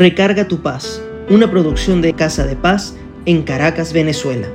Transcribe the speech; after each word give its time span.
Recarga 0.00 0.48
tu 0.48 0.62
paz, 0.62 1.02
una 1.28 1.50
producción 1.50 2.00
de 2.00 2.14
Casa 2.14 2.46
de 2.46 2.56
Paz 2.56 2.96
en 3.26 3.42
Caracas, 3.42 3.92
Venezuela. 3.92 4.48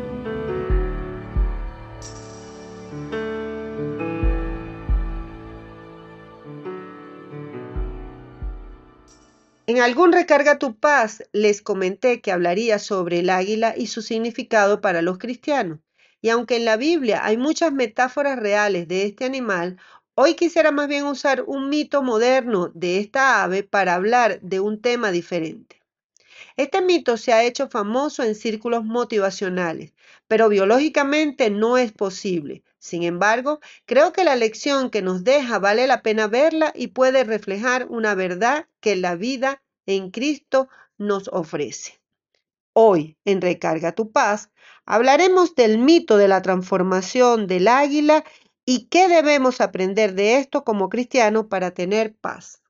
En 9.68 9.82
algún 9.82 10.14
Recarga 10.14 10.58
tu 10.58 10.80
paz 10.80 11.24
les 11.32 11.62
comenté 11.62 12.22
que 12.22 12.32
hablaría 12.32 12.80
sobre 12.80 13.20
el 13.20 13.30
águila 13.30 13.76
y 13.78 13.86
su 13.86 14.02
significado 14.02 14.82
para 14.82 15.04
los 15.04 15.20
cristianos. 15.20 15.78
Y 16.24 16.30
aunque 16.30 16.56
en 16.56 16.66
la 16.66 16.76
Biblia 16.76 17.24
hay 17.24 17.38
muchas 17.38 17.72
metáforas 17.72 18.40
reales 18.40 18.88
de 18.88 19.06
este 19.06 19.26
animal, 19.26 19.78
hoy 20.16 20.36
quisiera 20.36 20.72
más 20.72 20.88
bien 20.88 21.06
usar 21.06 21.44
un 21.46 21.70
mito 21.70 22.02
moderno 22.02 22.72
de 22.74 23.00
esta 23.00 23.44
ave 23.44 23.64
para 23.64 23.94
hablar 23.94 24.40
de 24.42 24.60
un 24.60 24.82
tema 24.82 25.12
diferente. 25.12 25.82
Este 26.58 26.82
mito 26.82 27.18
se 27.18 27.34
ha 27.34 27.44
hecho 27.44 27.70
famoso 27.70 28.24
en 28.24 28.34
círculos 28.34 28.86
motivacionales, 28.86 29.94
pero 30.28 30.48
biológicamente 30.48 31.50
no 31.50 31.78
es 31.78 31.92
posible. 31.92 32.64
Sin 32.80 33.04
embargo, 33.04 33.60
creo 33.86 34.14
que 34.14 34.24
la 34.24 34.36
lección 34.36 34.90
que 34.90 35.02
nos 35.02 35.24
deja 35.24 35.60
vale 35.60 35.86
la 35.86 36.02
pena 36.02 36.28
verla 36.28 36.72
y 36.74 36.88
puede 36.88 37.24
reflejar 37.24 37.88
una 37.90 38.16
verdad 38.16 38.68
que 38.80 38.96
la 38.96 39.16
vida 39.16 39.62
en 39.86 40.12
Cristo 40.12 40.70
nos 40.98 41.28
ofrece. 41.28 42.00
Hoy, 42.74 43.18
en 43.26 43.42
Recarga 43.42 43.94
tu 43.94 44.12
paz, 44.12 44.50
hablaremos 44.86 45.56
del 45.56 45.78
mito 45.78 46.18
de 46.18 46.28
la 46.28 46.42
transformación 46.42 47.48
del 47.48 47.68
águila 47.68 48.24
y 48.66 48.88
qué 48.88 49.08
debemos 49.08 49.62
aprender 49.62 50.14
de 50.16 50.38
esto 50.38 50.64
como 50.64 50.90
cristianos 50.90 51.46
para 51.48 51.72
tener 51.72 52.16
paz. 52.16 52.62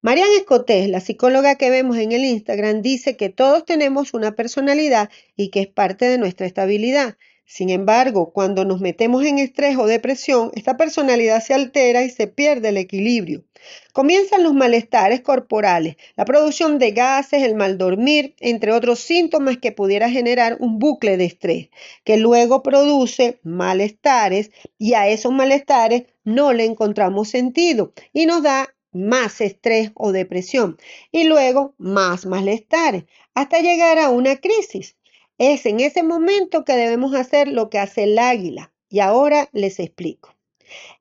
Marian 0.00 0.28
Escotés, 0.36 0.88
la 0.88 1.00
psicóloga 1.00 1.54
que 1.54 1.70
vemos 1.70 1.96
en 1.96 2.10
el 2.10 2.24
Instagram, 2.24 2.82
dice 2.82 3.16
que 3.16 3.28
todos 3.28 3.64
tenemos 3.64 4.14
una 4.14 4.32
personalidad 4.32 5.10
y 5.36 5.50
que 5.50 5.60
es 5.60 5.68
parte 5.68 6.06
de 6.06 6.18
nuestra 6.18 6.44
estabilidad. 6.46 7.16
Sin 7.54 7.68
embargo, 7.68 8.32
cuando 8.32 8.64
nos 8.64 8.80
metemos 8.80 9.26
en 9.26 9.38
estrés 9.38 9.76
o 9.76 9.84
depresión, 9.84 10.50
esta 10.54 10.78
personalidad 10.78 11.42
se 11.42 11.52
altera 11.52 12.02
y 12.02 12.08
se 12.08 12.26
pierde 12.26 12.70
el 12.70 12.78
equilibrio. 12.78 13.44
Comienzan 13.92 14.42
los 14.42 14.54
malestares 14.54 15.20
corporales, 15.20 15.96
la 16.16 16.24
producción 16.24 16.78
de 16.78 16.92
gases, 16.92 17.42
el 17.42 17.54
mal 17.54 17.76
dormir, 17.76 18.34
entre 18.40 18.72
otros 18.72 19.00
síntomas 19.00 19.58
que 19.58 19.70
pudiera 19.70 20.08
generar 20.08 20.56
un 20.60 20.78
bucle 20.78 21.18
de 21.18 21.26
estrés, 21.26 21.68
que 22.04 22.16
luego 22.16 22.62
produce 22.62 23.38
malestares 23.42 24.50
y 24.78 24.94
a 24.94 25.08
esos 25.08 25.30
malestares 25.30 26.04
no 26.24 26.54
le 26.54 26.64
encontramos 26.64 27.28
sentido 27.28 27.92
y 28.14 28.24
nos 28.24 28.42
da 28.42 28.74
más 28.92 29.42
estrés 29.42 29.92
o 29.94 30.10
depresión 30.10 30.78
y 31.10 31.24
luego 31.24 31.74
más 31.76 32.24
malestares 32.24 33.04
hasta 33.34 33.60
llegar 33.60 33.98
a 33.98 34.08
una 34.08 34.36
crisis. 34.36 34.96
Es 35.44 35.66
en 35.66 35.80
ese 35.80 36.04
momento 36.04 36.64
que 36.64 36.74
debemos 36.74 37.16
hacer 37.16 37.48
lo 37.48 37.68
que 37.68 37.80
hace 37.80 38.04
el 38.04 38.16
águila. 38.16 38.72
Y 38.88 39.00
ahora 39.00 39.48
les 39.50 39.80
explico. 39.80 40.36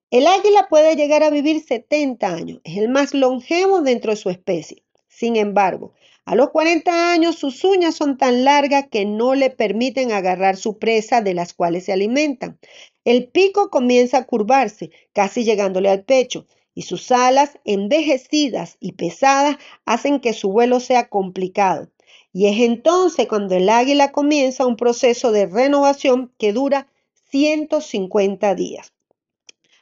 El 0.09 0.25
águila 0.25 0.65
puede 0.67 0.95
llegar 0.95 1.21
a 1.21 1.29
vivir 1.29 1.63
70 1.63 2.27
años. 2.27 2.59
Es 2.63 2.77
el 2.77 2.89
más 2.89 3.13
longevo 3.13 3.81
dentro 3.81 4.09
de 4.09 4.17
su 4.17 4.31
especie. 4.31 4.81
Sin 5.07 5.35
embargo, 5.35 5.93
a 6.25 6.33
los 6.33 6.49
40 6.49 7.11
años 7.11 7.35
sus 7.35 7.63
uñas 7.63 7.93
son 7.93 8.17
tan 8.17 8.43
largas 8.43 8.87
que 8.89 9.05
no 9.05 9.35
le 9.35 9.51
permiten 9.51 10.11
agarrar 10.11 10.57
su 10.57 10.79
presa 10.79 11.21
de 11.21 11.35
las 11.35 11.53
cuales 11.53 11.85
se 11.85 11.93
alimentan. 11.93 12.57
El 13.05 13.27
pico 13.27 13.69
comienza 13.69 14.17
a 14.17 14.25
curvarse, 14.25 14.89
casi 15.13 15.43
llegándole 15.43 15.89
al 15.89 16.03
pecho, 16.03 16.47
y 16.73 16.81
sus 16.81 17.11
alas 17.11 17.59
envejecidas 17.63 18.77
y 18.79 18.93
pesadas 18.93 19.57
hacen 19.85 20.19
que 20.19 20.33
su 20.33 20.51
vuelo 20.51 20.79
sea 20.79 21.09
complicado. 21.09 21.91
Y 22.33 22.47
es 22.47 22.59
entonces 22.59 23.27
cuando 23.27 23.55
el 23.55 23.69
águila 23.69 24.11
comienza 24.11 24.65
un 24.65 24.77
proceso 24.77 25.31
de 25.31 25.45
renovación 25.45 26.31
que 26.37 26.53
dura 26.53 26.87
150 27.29 28.55
días. 28.55 28.93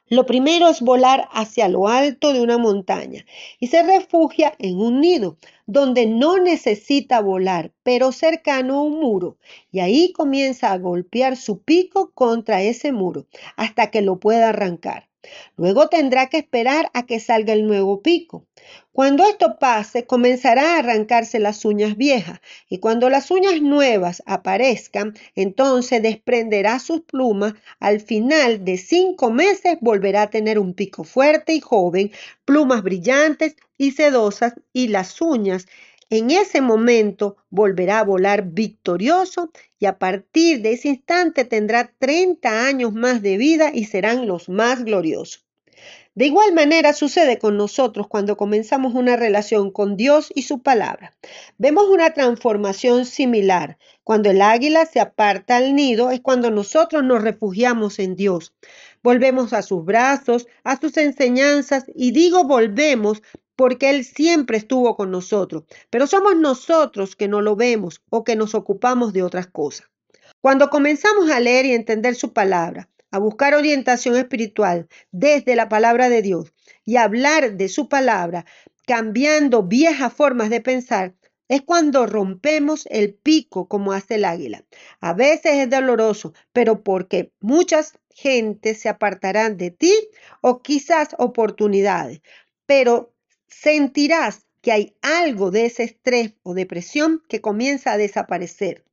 Lo 0.08 0.26
primero 0.26 0.70
es 0.70 0.82
volar 0.82 1.28
hacia 1.32 1.68
lo 1.68 1.88
alto 1.88 2.34
de 2.34 2.42
una 2.42 2.58
montaña 2.58 3.26
y 3.60 3.68
se 3.68 3.84
refugia 3.84 4.56
en 4.58 4.80
un 4.80 5.02
nido 5.02 5.38
donde 5.68 6.08
no 6.08 6.40
necesita 6.40 7.22
volar, 7.22 7.72
pero 7.84 8.12
cercano 8.12 8.80
a 8.80 8.84
un 8.84 9.00
muro. 9.00 9.38
Y 9.72 9.82
ahí 9.82 10.12
comienza 10.12 10.72
a 10.72 10.80
golpear 10.80 11.38
su 11.38 11.62
pico 11.62 12.12
contra 12.16 12.64
ese 12.64 12.92
muro 12.92 13.28
hasta 13.56 13.92
que 13.92 14.02
lo 14.02 14.20
pueda 14.20 14.50
arrancar. 14.50 15.09
Luego 15.58 15.88
tendrá 15.88 16.28
que 16.28 16.38
esperar 16.38 16.90
a 16.94 17.06
que 17.06 17.20
salga 17.20 17.54
el 17.54 17.68
nuevo 17.68 18.02
pico. 18.02 18.46
Cuando 18.94 19.26
esto 19.26 19.58
pase, 19.60 20.06
comenzará 20.06 20.76
a 20.76 20.80
arrancarse 20.80 21.40
las 21.40 21.66
uñas 21.66 21.98
viejas 21.98 22.40
y 22.70 22.80
cuando 22.80 23.10
las 23.10 23.30
uñas 23.30 23.62
nuevas 23.62 24.24
aparezcan, 24.26 25.16
entonces 25.36 26.02
desprenderá 26.02 26.80
sus 26.80 27.02
plumas. 27.02 27.54
Al 27.80 28.00
final 28.00 28.64
de 28.64 28.78
cinco 28.78 29.32
meses 29.32 29.78
volverá 29.82 30.24
a 30.24 30.30
tener 30.30 30.60
un 30.60 30.74
pico 30.74 31.04
fuerte 31.04 31.54
y 31.54 31.60
joven, 31.60 32.12
plumas 32.46 32.82
brillantes 32.82 33.56
y 33.78 33.92
sedosas 33.92 34.54
y 34.74 34.88
las 34.88 35.22
uñas 35.22 35.66
en 36.10 36.32
ese 36.32 36.62
momento 36.62 37.38
volverá 37.50 38.00
a 38.00 38.04
volar 38.04 38.44
victorioso 38.44 39.52
y 39.78 39.86
a 39.86 39.98
partir 39.98 40.62
de 40.62 40.74
ese 40.74 40.90
instante 40.90 41.46
tendrá 41.46 41.94
30 42.00 42.66
años 42.66 42.94
más 42.94 43.22
de 43.22 43.38
vida 43.38 43.72
y 43.74 43.86
serán 43.86 44.28
los 44.28 44.50
más 44.50 44.84
gloriosos. 44.84 45.46
De 46.16 46.26
igual 46.26 46.54
manera 46.54 46.92
sucede 46.92 47.38
con 47.38 47.56
nosotros 47.56 48.08
cuando 48.08 48.36
comenzamos 48.36 48.94
una 48.94 49.16
relación 49.16 49.72
con 49.72 49.96
Dios 49.96 50.32
y 50.36 50.42
su 50.42 50.62
palabra. 50.62 51.16
Vemos 51.58 51.86
una 51.88 52.14
transformación 52.14 53.06
similar. 53.06 53.78
Cuando 54.04 54.30
el 54.30 54.42
águila 54.42 54.86
se 54.86 55.00
aparta 55.00 55.56
al 55.56 55.76
nido 55.76 56.12
es 56.12 56.20
cuando 56.20 56.52
nosotros 56.52 57.04
nos 57.04 57.22
refugiamos 57.22 58.00
en 58.00 58.16
Dios. 58.16 58.54
Volvemos 59.02 59.54
a 59.54 59.62
sus 59.62 59.86
brazos, 59.86 60.48
a 60.66 60.78
sus 60.78 60.98
enseñanzas 60.98 61.86
y 61.96 62.12
digo 62.12 62.44
volvemos 62.44 63.22
porque 63.60 63.90
Él 63.90 64.06
siempre 64.06 64.56
estuvo 64.56 64.96
con 64.96 65.12
nosotros, 65.12 65.66
pero 65.90 66.08
somos 66.08 66.38
nosotros 66.38 67.18
que 67.18 67.28
no 67.28 67.42
lo 67.42 67.58
vemos 67.58 68.02
o 68.10 68.24
que 68.24 68.38
nos 68.38 68.56
ocupamos 68.56 69.12
de 69.12 69.22
otras 69.22 69.48
cosas. 69.48 69.90
Cuando 70.40 70.70
comenzamos 70.70 71.30
a 71.30 71.42
leer 71.42 71.66
y 71.66 71.74
entender 71.74 72.16
su 72.16 72.32
palabra, 72.32 72.88
a 73.12 73.20
buscar 73.20 73.56
orientación 73.56 74.16
espiritual 74.16 74.88
desde 75.12 75.58
la 75.58 75.68
palabra 75.68 76.08
de 76.08 76.22
Dios 76.22 76.54
y 76.86 76.96
hablar 76.96 77.58
de 77.58 77.68
su 77.68 77.90
palabra, 77.90 78.46
cambiando 78.88 79.64
viejas 79.64 80.14
formas 80.14 80.50
de 80.50 80.62
pensar, 80.62 81.16
es 81.50 81.62
cuando 81.62 82.06
rompemos 82.06 82.88
el 82.90 83.14
pico 83.14 83.68
como 83.68 83.92
hace 83.92 84.16
el 84.16 84.24
águila. 84.24 84.64
A 85.02 85.12
veces 85.12 85.56
es 85.56 85.70
doloroso, 85.70 86.34
pero 86.54 86.82
porque 86.82 87.34
muchas 87.42 88.00
gentes 88.10 88.80
se 88.80 88.88
apartarán 88.88 89.58
de 89.58 89.72
ti 89.72 89.94
o 90.40 90.62
quizás 90.62 91.10
oportunidades, 91.18 92.22
pero 92.66 93.12
sentirás 93.50 94.46
que 94.62 94.72
hay 94.72 94.96
algo 95.02 95.52
de 95.52 95.66
ese 95.66 95.84
estrés 95.84 96.34
o 96.44 96.54
depresión 96.54 97.24
que 97.28 97.42
comienza 97.42 97.94
a 97.94 97.98
desaparecer. 97.98 98.84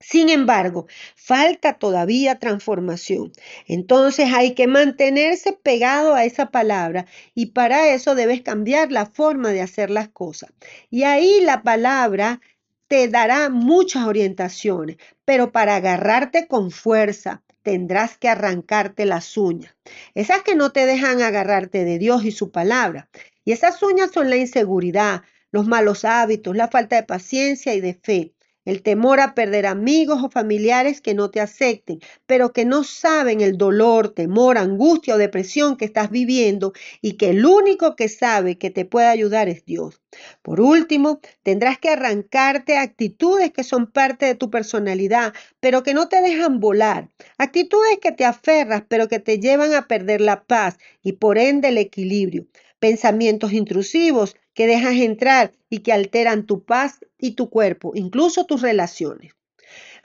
Sin 0.00 0.28
embargo, 0.28 0.86
falta 1.16 1.74
todavía 1.74 2.38
transformación. 2.38 3.32
Entonces 3.66 4.32
hay 4.34 4.54
que 4.54 4.66
mantenerse 4.66 5.52
pegado 5.52 6.14
a 6.14 6.24
esa 6.24 6.50
palabra 6.50 7.06
y 7.34 7.46
para 7.46 7.88
eso 7.94 8.14
debes 8.14 8.42
cambiar 8.42 8.92
la 8.92 9.06
forma 9.06 9.50
de 9.50 9.62
hacer 9.62 9.88
las 9.90 10.08
cosas. 10.08 10.50
Y 10.90 11.04
ahí 11.04 11.40
la 11.40 11.62
palabra 11.62 12.42
te 12.86 13.08
dará 13.08 13.48
muchas 13.48 14.06
orientaciones, 14.06 14.98
pero 15.24 15.52
para 15.52 15.76
agarrarte 15.76 16.48
con 16.48 16.70
fuerza 16.70 17.42
tendrás 17.62 18.18
que 18.18 18.28
arrancarte 18.28 19.06
las 19.06 19.38
uñas. 19.38 19.74
Esas 20.14 20.42
que 20.42 20.54
no 20.54 20.70
te 20.70 20.84
dejan 20.84 21.22
agarrarte 21.22 21.84
de 21.84 21.98
Dios 21.98 22.24
y 22.26 22.30
su 22.30 22.50
palabra. 22.50 23.08
Y 23.44 23.52
esas 23.52 23.82
uñas 23.82 24.10
son 24.12 24.30
la 24.30 24.36
inseguridad, 24.36 25.22
los 25.50 25.66
malos 25.66 26.04
hábitos, 26.04 26.56
la 26.56 26.68
falta 26.68 26.96
de 26.96 27.02
paciencia 27.02 27.74
y 27.74 27.80
de 27.80 27.94
fe, 27.94 28.34
el 28.64 28.82
temor 28.82 29.20
a 29.20 29.34
perder 29.34 29.66
amigos 29.66 30.22
o 30.22 30.30
familiares 30.30 31.02
que 31.02 31.12
no 31.12 31.30
te 31.30 31.40
acepten, 31.40 32.00
pero 32.26 32.52
que 32.52 32.64
no 32.64 32.82
saben 32.82 33.42
el 33.42 33.58
dolor, 33.58 34.08
temor, 34.08 34.56
angustia 34.56 35.14
o 35.14 35.18
depresión 35.18 35.76
que 35.76 35.84
estás 35.84 36.10
viviendo 36.10 36.72
y 37.02 37.18
que 37.18 37.30
el 37.30 37.44
único 37.44 37.94
que 37.96 38.08
sabe 38.08 38.56
que 38.56 38.70
te 38.70 38.86
puede 38.86 39.08
ayudar 39.08 39.48
es 39.50 39.66
Dios. 39.66 40.00
Por 40.42 40.60
último, 40.60 41.20
tendrás 41.42 41.78
que 41.78 41.90
arrancarte 41.90 42.78
actitudes 42.78 43.52
que 43.52 43.64
son 43.64 43.86
parte 43.86 44.24
de 44.26 44.34
tu 44.34 44.50
personalidad, 44.50 45.34
pero 45.60 45.82
que 45.82 45.92
no 45.92 46.08
te 46.08 46.22
dejan 46.22 46.60
volar. 46.60 47.10
Actitudes 47.36 47.98
que 48.00 48.12
te 48.12 48.24
aferras, 48.24 48.84
pero 48.88 49.08
que 49.08 49.18
te 49.18 49.38
llevan 49.38 49.74
a 49.74 49.86
perder 49.86 50.22
la 50.22 50.44
paz 50.44 50.78
y 51.02 51.12
por 51.12 51.36
ende 51.36 51.68
el 51.68 51.78
equilibrio 51.78 52.46
pensamientos 52.84 53.54
intrusivos 53.54 54.36
que 54.52 54.66
dejas 54.66 54.96
entrar 54.96 55.52
y 55.70 55.78
que 55.78 55.90
alteran 55.90 56.44
tu 56.44 56.66
paz 56.66 56.98
y 57.16 57.30
tu 57.30 57.48
cuerpo, 57.48 57.92
incluso 57.94 58.44
tus 58.44 58.60
relaciones. 58.60 59.32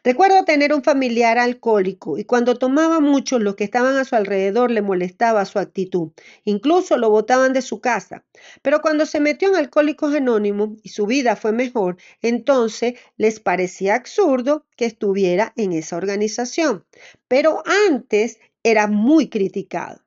Recuerdo 0.02 0.46
tener 0.46 0.74
un 0.74 0.81
familiar 0.81 1.38
alcohólico 1.38 2.18
y 2.18 2.24
cuando 2.24 2.56
tomaba 2.56 3.02
mucho 3.02 3.38
los 3.38 3.58
que 3.58 3.66
estaban 3.66 3.98
a 3.98 4.06
su 4.06 4.16
alrededor 4.16 4.72
le 4.72 4.81
molestaba 4.81 5.44
su 5.44 5.60
actitud. 5.60 6.12
Incluso 6.46 6.96
lo 6.96 7.10
botaban 7.10 7.52
de 7.52 7.62
su 7.62 7.81
casa. 7.81 8.24
Pero 8.62 8.80
cuando 8.80 9.06
se 9.06 9.20
metió 9.20 9.50
en 9.50 9.58
Alcohólicos 9.58 10.16
Anónimos 10.16 10.70
y 10.81 10.88
su 10.88 11.06
vida 11.06 11.36
fue 11.36 11.52
mejor, 11.52 11.98
entonces 12.22 12.94
les 13.18 13.42
parecía 13.42 13.96
absurdo 13.96 14.66
que 14.78 14.86
estuviera 14.86 15.52
en 15.58 15.74
esa 15.74 15.98
organización. 15.98 16.86
Pero 17.28 17.62
antes 17.90 18.40
era 18.64 18.88
muy 18.88 19.28
criticado. 19.28 20.00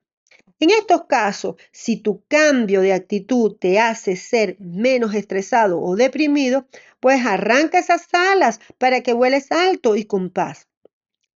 En 0.62 0.70
estos 0.70 1.06
casos, 1.06 1.56
si 1.72 1.96
tu 1.96 2.22
cambio 2.28 2.82
de 2.82 2.92
actitud 2.92 3.56
te 3.58 3.80
hace 3.80 4.14
ser 4.14 4.56
menos 4.60 5.12
estresado 5.12 5.82
o 5.82 5.96
deprimido, 5.96 6.68
pues 7.00 7.26
arranca 7.26 7.80
esas 7.80 8.06
alas 8.12 8.60
para 8.78 9.00
que 9.00 9.12
vueles 9.12 9.50
alto 9.50 9.96
y 9.96 10.04
con 10.04 10.30
paz. 10.30 10.68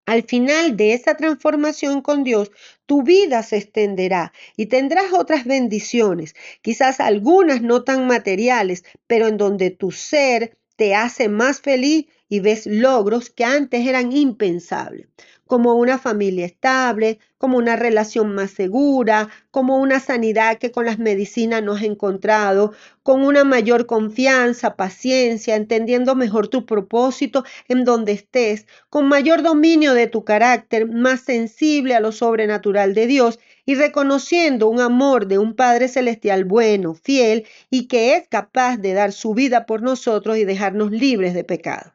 Al 0.06 0.24
final 0.24 0.76
de 0.76 0.92
esa 0.92 1.16
transformación 1.16 2.02
con 2.02 2.26
Dios, 2.26 2.52
tu 2.86 3.04
vida 3.04 3.44
se 3.44 3.56
extenderá 3.60 4.34
y 4.58 4.66
tendrás 4.66 5.14
otras 5.14 5.46
bendiciones, 5.46 6.36
quizás 6.62 7.00
algunas 7.00 7.62
no 7.62 7.86
tan 7.86 8.06
materiales, 8.08 8.84
pero 9.08 9.30
en 9.30 9.38
donde 9.38 9.72
tu 9.72 9.92
ser 9.92 10.58
te 10.76 10.96
hace 10.96 11.30
más 11.30 11.62
feliz 11.62 12.08
y 12.28 12.42
ves 12.42 12.66
logros 12.66 13.30
que 13.30 13.46
antes 13.46 13.88
eran 13.88 14.12
impensables 14.12 15.08
como 15.48 15.76
una 15.76 15.98
familia 15.98 16.46
estable, 16.46 17.20
como 17.38 17.58
una 17.58 17.76
relación 17.76 18.34
más 18.34 18.52
segura, 18.52 19.30
como 19.52 19.78
una 19.78 20.00
sanidad 20.00 20.58
que 20.58 20.72
con 20.72 20.86
las 20.86 21.00
medicinas 21.00 21.62
no 21.62 21.74
has 21.74 21.84
encontrado, 21.84 22.72
con 23.04 23.24
una 23.24 23.44
mayor 23.44 23.86
confianza, 23.86 24.76
paciencia, 24.76 25.56
entendiendo 25.56 26.16
mejor 26.16 26.48
tu 26.48 26.66
propósito 26.66 27.44
en 27.68 27.84
donde 27.84 28.14
estés, 28.14 28.66
con 28.90 29.08
mayor 29.08 29.44
dominio 29.44 29.94
de 29.94 30.08
tu 30.08 30.24
carácter, 30.24 30.88
más 30.88 31.22
sensible 31.22 31.96
a 31.96 32.00
lo 32.00 32.12
sobrenatural 32.12 32.94
de 32.94 33.08
Dios 33.08 33.40
y 33.66 33.76
reconociendo 33.76 34.68
un 34.70 34.80
amor 34.80 35.28
de 35.28 35.38
un 35.38 35.54
Padre 35.56 35.88
Celestial 35.88 36.46
bueno, 36.46 36.94
fiel 36.94 37.46
y 37.70 37.88
que 37.88 38.16
es 38.16 38.28
capaz 38.28 38.78
de 38.78 38.94
dar 38.94 39.12
su 39.12 39.34
vida 39.34 39.66
por 39.66 39.82
nosotros 39.82 40.38
y 40.38 40.46
dejarnos 40.46 40.92
libres 40.92 41.34
de 41.34 41.44
pecado. 41.44 41.94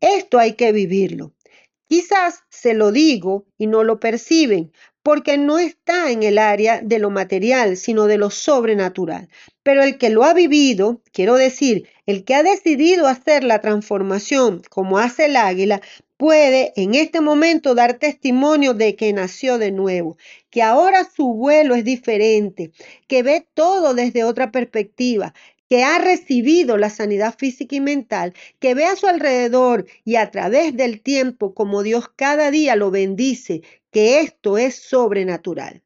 Esto 0.00 0.38
hay 0.38 0.54
que 0.54 0.72
vivirlo. 0.72 1.35
Quizás 1.88 2.42
se 2.50 2.74
lo 2.74 2.90
digo 2.90 3.46
y 3.58 3.66
no 3.66 3.84
lo 3.84 4.00
perciben, 4.00 4.72
porque 5.02 5.38
no 5.38 5.60
está 5.60 6.10
en 6.10 6.24
el 6.24 6.36
área 6.36 6.80
de 6.82 6.98
lo 6.98 7.10
material, 7.10 7.76
sino 7.76 8.06
de 8.06 8.18
lo 8.18 8.30
sobrenatural. 8.30 9.28
Pero 9.62 9.84
el 9.84 9.98
que 9.98 10.10
lo 10.10 10.24
ha 10.24 10.34
vivido, 10.34 11.00
quiero 11.12 11.36
decir, 11.36 11.88
el 12.06 12.24
que 12.24 12.34
ha 12.34 12.42
decidido 12.42 13.06
hacer 13.06 13.44
la 13.44 13.60
transformación 13.60 14.62
como 14.68 14.98
hace 14.98 15.26
el 15.26 15.36
águila, 15.36 15.80
puede 16.16 16.72
en 16.76 16.94
este 16.94 17.20
momento 17.20 17.74
dar 17.74 17.98
testimonio 17.98 18.74
de 18.74 18.96
que 18.96 19.12
nació 19.12 19.58
de 19.58 19.70
nuevo, 19.70 20.16
que 20.50 20.62
ahora 20.62 21.04
su 21.04 21.34
vuelo 21.34 21.74
es 21.74 21.84
diferente, 21.84 22.72
que 23.06 23.22
ve 23.22 23.46
todo 23.54 23.94
desde 23.94 24.24
otra 24.24 24.50
perspectiva, 24.50 25.34
que 25.68 25.82
ha 25.82 25.98
recibido 25.98 26.76
la 26.76 26.90
sanidad 26.90 27.34
física 27.36 27.76
y 27.76 27.80
mental, 27.80 28.34
que 28.58 28.74
ve 28.74 28.84
a 28.84 28.96
su 28.96 29.06
alrededor 29.06 29.86
y 30.04 30.16
a 30.16 30.30
través 30.30 30.76
del 30.76 31.00
tiempo 31.00 31.54
como 31.54 31.82
Dios 31.82 32.08
cada 32.14 32.50
día 32.50 32.76
lo 32.76 32.90
bendice, 32.90 33.62
que 33.90 34.20
esto 34.20 34.58
es 34.58 34.76
sobrenatural. 34.76 35.82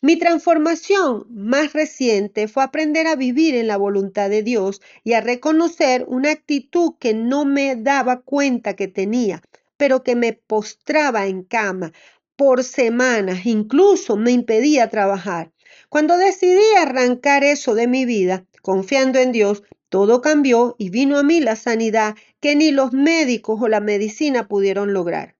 Mi 0.00 0.16
transformación 0.16 1.24
más 1.30 1.72
reciente 1.72 2.46
fue 2.46 2.62
aprender 2.62 3.06
a 3.06 3.16
vivir 3.16 3.54
en 3.54 3.68
la 3.68 3.78
voluntad 3.78 4.28
de 4.28 4.42
Dios 4.42 4.82
y 5.02 5.14
a 5.14 5.22
reconocer 5.22 6.04
una 6.08 6.30
actitud 6.30 6.94
que 6.98 7.14
no 7.14 7.46
me 7.46 7.74
daba 7.74 8.20
cuenta 8.20 8.76
que 8.76 8.86
tenía, 8.86 9.40
pero 9.78 10.02
que 10.02 10.14
me 10.14 10.34
postraba 10.34 11.26
en 11.26 11.42
cama 11.42 11.92
por 12.36 12.64
semanas, 12.64 13.46
incluso 13.46 14.16
me 14.16 14.32
impedía 14.32 14.90
trabajar. 14.90 15.52
Cuando 15.88 16.18
decidí 16.18 16.74
arrancar 16.76 17.44
eso 17.44 17.74
de 17.74 17.86
mi 17.86 18.04
vida, 18.04 18.44
confiando 18.64 19.18
en 19.18 19.30
Dios, 19.30 19.62
todo 19.90 20.22
cambió 20.22 20.74
y 20.78 20.88
vino 20.88 21.18
a 21.18 21.22
mí 21.22 21.38
la 21.40 21.54
sanidad 21.54 22.14
que 22.40 22.56
ni 22.56 22.70
los 22.70 22.94
médicos 22.94 23.60
o 23.60 23.68
la 23.68 23.80
medicina 23.80 24.48
pudieron 24.48 24.94
lograr. 24.94 25.36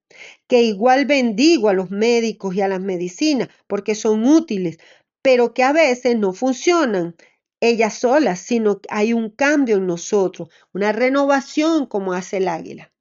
Que 0.47 0.61
igual 0.61 1.07
bendigo 1.07 1.71
a 1.71 1.73
los 1.73 1.91
médicos 1.91 2.55
y 2.55 2.61
a 2.61 2.69
las 2.69 2.81
medicinas 2.81 3.49
porque 3.67 3.95
son 3.95 4.27
útiles, 4.27 4.77
pero 5.23 5.55
que 5.55 5.63
a 5.63 5.73
veces 5.73 6.19
no 6.19 6.35
funcionan 6.35 7.17
ellas 7.61 7.95
solas, 7.95 8.41
sino 8.41 8.81
que 8.81 8.89
hay 8.91 9.15
un 9.15 9.31
cambio 9.31 9.77
en 9.77 9.87
nosotros, 9.87 10.51
una 10.75 10.93
renovación 10.93 11.87
como 11.87 12.13
hace 12.13 12.37
el 12.37 12.49
águila. 12.49 12.93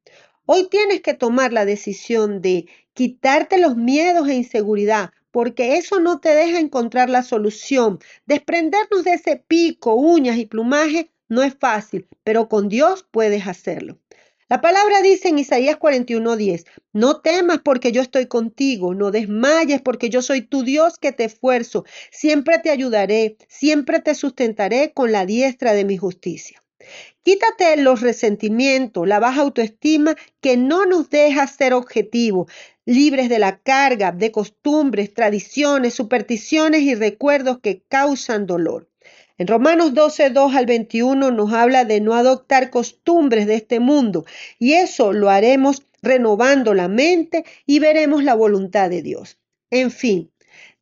Hoy 0.45 0.69
tienes 0.69 1.01
que 1.01 1.13
tomar 1.13 1.51
la 1.51 1.65
decisión 1.65 2.41
de 2.41 2.67
quitarte 2.93 3.57
los 3.57 3.75
miedos 3.75 4.29
e 4.29 4.35
inseguridad, 4.35 5.11
porque 5.33 5.77
eso 5.77 5.99
no 5.99 6.19
te 6.19 6.29
deja 6.29 6.59
encontrar 6.59 7.09
la 7.09 7.23
solución. 7.23 7.99
Desprendernos 8.27 9.03
de 9.03 9.13
ese 9.13 9.35
pico, 9.35 9.95
uñas 9.95 10.37
y 10.37 10.45
plumaje 10.45 11.11
no 11.27 11.41
es 11.41 11.55
fácil, 11.59 12.07
pero 12.23 12.47
con 12.47 12.69
Dios 12.69 13.05
puedes 13.09 13.47
hacerlo. 13.47 13.97
La 14.47 14.61
palabra 14.61 15.01
dice 15.01 15.29
en 15.29 15.39
Isaías 15.39 15.77
41:10, 15.77 16.65
no 16.93 17.21
temas 17.21 17.61
porque 17.65 17.91
yo 17.91 18.03
estoy 18.03 18.27
contigo, 18.27 18.93
no 18.93 19.09
desmayes 19.09 19.81
porque 19.81 20.09
yo 20.09 20.21
soy 20.21 20.43
tu 20.43 20.63
Dios 20.63 20.99
que 20.99 21.11
te 21.11 21.23
esfuerzo, 21.23 21.83
siempre 22.11 22.59
te 22.59 22.69
ayudaré, 22.69 23.37
siempre 23.47 24.01
te 24.01 24.13
sustentaré 24.13 24.93
con 24.93 25.11
la 25.11 25.25
diestra 25.25 25.73
de 25.73 25.83
mi 25.83 25.97
justicia. 25.97 26.62
Quítate 27.23 27.77
los 27.77 28.01
resentimientos, 28.01 29.07
la 29.07 29.19
baja 29.19 29.41
autoestima 29.41 30.15
que 30.41 30.57
no 30.57 30.85
nos 30.85 31.09
deja 31.09 31.47
ser 31.47 31.73
objetivos, 31.73 32.51
libres 32.85 33.29
de 33.29 33.39
la 33.39 33.59
carga 33.59 34.11
de 34.11 34.31
costumbres, 34.31 35.13
tradiciones, 35.13 35.93
supersticiones 35.93 36.81
y 36.81 36.95
recuerdos 36.95 37.59
que 37.59 37.81
causan 37.87 38.45
dolor. 38.45 38.89
En 39.37 39.47
Romanos 39.47 39.93
12, 39.93 40.29
2 40.29 40.55
al 40.55 40.65
21 40.65 41.31
nos 41.31 41.53
habla 41.53 41.85
de 41.85 42.01
no 42.01 42.13
adoptar 42.13 42.69
costumbres 42.69 43.47
de 43.47 43.55
este 43.55 43.79
mundo 43.79 44.25
y 44.59 44.73
eso 44.73 45.11
lo 45.11 45.29
haremos 45.29 45.83
renovando 46.01 46.73
la 46.73 46.87
mente 46.87 47.45
y 47.65 47.79
veremos 47.79 48.23
la 48.23 48.35
voluntad 48.35 48.89
de 48.89 49.01
Dios. 49.01 49.39
En 49.71 49.89
fin, 49.89 50.31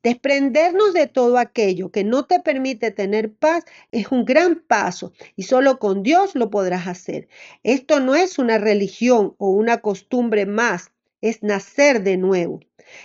Desprendernos 0.04 0.94
de 0.94 1.06
todo 1.06 1.38
aquello 1.38 1.92
que 1.92 2.04
no 2.04 2.26
te 2.26 2.40
permite 2.40 2.90
tener 2.90 3.32
paz 3.32 3.66
es 3.92 4.12
un 4.12 4.26
gran 4.26 4.60
paso 4.60 5.14
y 5.36 5.44
solo 5.44 5.78
con 5.78 6.02
Dios 6.02 6.34
lo 6.34 6.50
podrás 6.50 6.88
hacer. 6.88 7.28
Esto 7.64 8.00
no 8.00 8.16
es 8.16 8.40
una 8.40 8.58
religión 8.58 9.36
o 9.38 9.52
una 9.52 9.78
costumbre 9.82 10.48
más, 10.48 10.92
es 11.22 11.44
nacer 11.44 12.02
de 12.02 12.18
nuevo. 12.18 12.62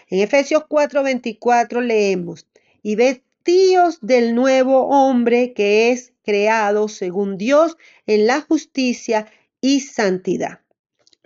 En 0.09 0.21
Efesios 0.21 0.65
4:24 0.69 1.83
leemos, 1.83 2.47
y 2.83 2.97
vestíos 2.97 3.99
del 4.01 4.35
nuevo 4.35 4.89
hombre 4.89 5.53
que 5.53 5.91
es 5.91 6.15
creado 6.25 6.89
según 6.89 7.37
Dios 7.37 7.77
en 8.07 8.27
la 8.27 8.41
justicia 8.41 9.27
y 9.61 9.81
santidad. 9.81 10.61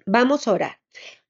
Vamos 0.05 0.49
a 0.49 0.53
orar. 0.53 0.80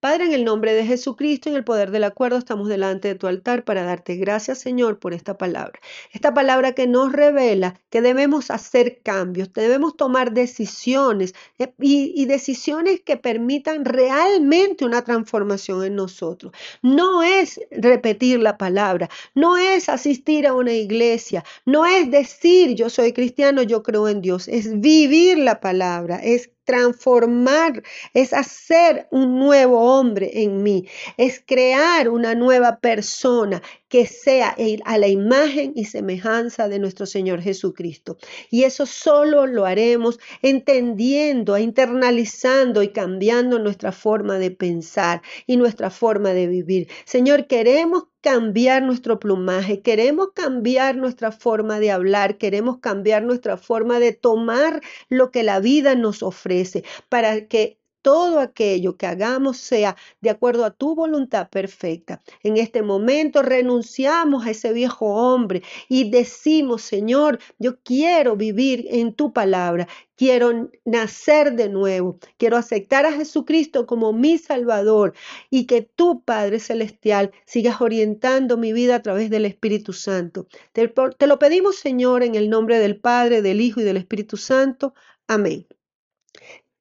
Padre, 0.01 0.25
en 0.25 0.33
el 0.33 0.47
nombre 0.47 0.73
de 0.73 0.87
Jesucristo, 0.87 1.51
en 1.51 1.57
el 1.57 1.65
poder 1.65 1.91
del 1.91 2.05
acuerdo, 2.05 2.39
estamos 2.39 2.69
delante 2.69 3.09
de 3.09 3.17
tu 3.17 3.27
altar 3.27 3.65
para 3.65 3.83
darte 3.83 4.17
gracias, 4.17 4.59
Señor, 4.59 4.99
por 4.99 5.13
esta 5.13 5.37
palabra. 5.37 5.79
Esta 6.11 6.33
palabra 6.33 6.73
que 6.73 6.87
nos 6.87 7.13
revela 7.13 7.79
que 7.91 8.01
debemos 8.01 8.51
hacer 8.51 9.03
cambios, 9.03 9.53
debemos 9.53 9.99
tomar 9.99 10.33
decisiones 10.33 11.35
eh, 11.59 11.75
y, 11.79 12.15
y 12.17 12.25
decisiones 12.25 13.03
que 13.03 13.19
permitan 13.19 13.85
realmente 13.85 14.87
una 14.87 15.03
transformación 15.03 15.85
en 15.85 15.97
nosotros. 15.97 16.55
No 16.81 17.23
es 17.23 17.61
repetir 17.71 18.41
la 18.41 18.57
palabra, 18.57 19.11
no 19.35 19.59
es 19.59 19.91
asistir 19.91 20.47
a 20.47 20.55
una 20.55 20.73
iglesia, 20.73 21.45
no 21.67 21.85
es 21.85 22.11
decir 22.11 22.75
yo 22.75 22.89
soy 22.89 23.13
cristiano, 23.13 23.63
yo 23.63 23.83
creo 23.83 24.09
en 24.09 24.23
Dios, 24.23 24.49
es 24.49 24.81
vivir 24.81 25.37
la 25.37 25.61
palabra, 25.61 26.17
es 26.17 26.51
transformar, 26.71 27.83
es 28.15 28.33
hacer 28.33 29.09
un 29.11 29.41
nuevo 29.41 29.99
hombre 29.99 30.31
en 30.45 30.63
mí, 30.63 30.87
es 31.17 31.43
crear 31.45 32.09
una 32.09 32.37
nueva 32.37 32.79
persona 32.79 33.61
que 33.89 34.07
sea 34.07 34.55
a 34.85 34.99
la 34.99 35.09
imagen 35.09 35.73
y 35.75 35.87
semejanza 35.87 36.69
de 36.69 36.79
nuestro 36.79 37.07
Señor 37.07 37.43
Jesucristo. 37.43 38.19
Y 38.49 38.63
eso 38.63 38.87
solo 38.87 39.49
lo 39.49 39.67
haremos 39.67 40.21
entendiendo, 40.43 41.59
internalizando 41.59 42.85
y 42.85 42.91
cambiando 42.91 43.59
nuestra 43.59 43.91
forma 43.91 44.39
de 44.39 44.53
pensar 44.53 45.23
y 45.49 45.57
nuestra 45.57 45.91
forma 45.91 46.33
de 46.35 46.47
vivir. 46.47 46.87
Señor, 47.05 47.49
queremos 47.49 48.05
cambiar 48.21 48.83
nuestro 48.83 49.19
plumaje, 49.19 49.83
queremos 49.83 50.29
cambiar 50.35 50.97
nuestra 50.97 51.33
forma 51.33 51.81
de 51.81 51.91
hablar, 51.91 52.39
queremos 52.39 52.79
cambiar 52.79 53.23
nuestra 53.23 53.57
forma 53.57 53.99
de 53.99 54.13
tomar 54.13 54.81
lo 55.09 55.31
que 55.31 55.43
la 55.43 55.61
vida 55.61 55.95
nos 55.95 56.23
ofrece 56.23 56.85
para 57.09 57.47
que 57.47 57.80
todo 58.03 58.41
aquello 58.41 58.97
que 58.97 59.07
hagamos 59.07 59.59
sea 59.59 59.97
de 60.21 60.31
acuerdo 60.31 60.65
a 60.65 60.71
tu 60.71 60.95
voluntad 60.95 61.49
perfecta. 61.49 62.23
En 62.43 62.57
este 62.57 62.83
momento 62.83 63.43
renunciamos 63.43 64.47
a 64.47 64.51
ese 64.51 64.73
viejo 64.73 65.07
hombre 65.07 65.63
y 65.89 66.11
decimos, 66.11 66.83
Señor, 66.83 67.39
yo 67.59 67.81
quiero 67.83 68.37
vivir 68.37 68.87
en 68.91 69.15
tu 69.15 69.33
palabra, 69.33 69.89
quiero 70.17 70.71
nacer 70.85 71.55
de 71.55 71.69
nuevo, 71.69 72.19
quiero 72.37 72.57
aceptar 72.57 73.07
a 73.07 73.13
Jesucristo 73.13 73.87
como 73.87 74.13
mi 74.13 74.39
Salvador 74.39 75.15
y 75.51 75.67
que 75.67 75.83
tú, 75.83 76.23
Padre 76.23 76.61
Celestial, 76.61 77.33
sigas 77.47 77.81
orientando 77.81 78.57
mi 78.57 78.73
vida 78.73 78.97
a 78.97 79.03
través 79.03 79.31
del 79.31 79.47
Espíritu 79.47 79.93
Santo. 79.93 80.47
Te, 80.73 80.89
te 80.89 81.27
lo 81.27 81.39
pedimos, 81.39 81.77
Señor, 81.77 82.23
en 82.23 82.35
el 82.35 82.51
nombre 82.51 82.79
del 82.79 83.01
Padre, 83.01 83.43
del 83.43 83.61
Hijo 83.61 83.81
y 83.81 83.85
del 83.85 83.97
Espíritu 83.97 84.37
Santo. 84.37 84.95
Amén. 85.27 85.67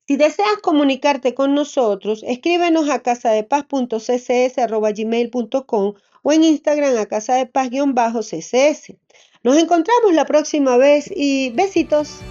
Si 0.09 0.17
deseas 0.17 0.57
comunicarte 0.63 1.35
con 1.35 1.53
nosotros, 1.53 2.23
escríbenos 2.25 2.89
a 2.89 3.03
casadepaz.ccs.gmail.com 3.03 5.93
o 6.23 6.33
en 6.33 6.43
Instagram 6.43 6.97
a 6.97 7.05
casadepaz-ccs. 7.05 8.95
Nos 9.43 9.55
encontramos 9.55 10.11
la 10.13 10.25
próxima 10.25 10.77
vez 10.77 11.11
y 11.15 11.51
besitos. 11.51 12.21